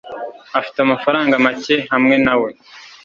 [0.59, 2.49] afite amafaranga make hamwe na we